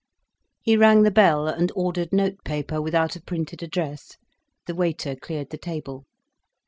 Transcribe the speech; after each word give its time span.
He 0.63 0.75
rang 0.77 1.03
the 1.03 1.11
bell, 1.11 1.47
and 1.47 1.71
ordered 1.75 2.11
note 2.11 2.43
paper 2.43 2.81
without 2.81 3.15
a 3.15 3.21
printed 3.21 3.61
address. 3.61 4.17
The 4.65 4.73
waiter 4.73 5.15
cleared 5.15 5.51
the 5.51 5.59
table. 5.59 6.05